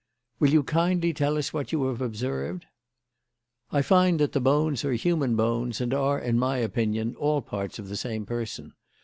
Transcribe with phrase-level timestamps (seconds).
[0.39, 2.65] "Will you kindly tell us what you have observed?"
[3.69, 7.77] "I find that the bones are human bones, and are, in my opinion, all parts
[7.77, 8.73] of the same person.